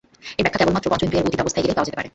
[0.39, 2.09] এর ব্যাখ্যা কেবলমাত্র পঞ্চেন্দ্রিয়ের অতীত অবস্থায় গেলেই পাওয়া যেতে পারে।